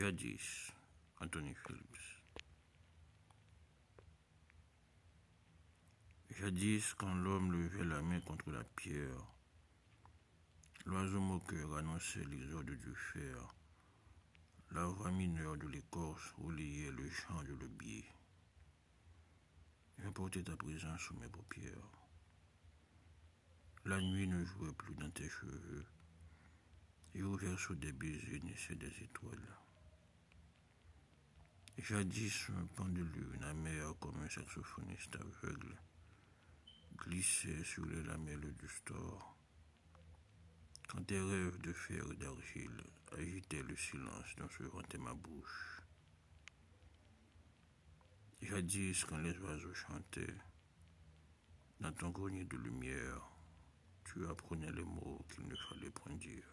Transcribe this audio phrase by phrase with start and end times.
[0.00, 0.72] Jadis,
[1.20, 2.22] Anthony Phillips?
[6.30, 9.26] Jadis, quand l'homme levait la main contre la pierre,
[10.86, 13.54] l'oiseau moqueur annonçait l'exode du fer,
[14.70, 18.06] la voix mineure de l'écorce relayait le chant de lebier.
[19.98, 21.92] Je portais ta présence sous mes paupières.
[23.84, 25.84] La nuit ne jouait plus dans tes cheveux.
[27.14, 29.58] Et ouvert sous des baisers naissaient des étoiles.
[31.82, 35.74] Jadis, un pendule, amère comme un saxophoniste aveugle,
[36.98, 39.34] glissait sur les lamelles du store.
[40.88, 42.84] Quand tes rêves de fer et d'argile
[43.16, 45.80] agitaient le silence dont se vantait ma bouche.
[48.42, 50.36] Jadis, quand les oiseaux chantaient,
[51.80, 53.22] dans ton grenier de lumière,
[54.04, 56.44] tu apprenais les mots qu'il ne fallait point dire.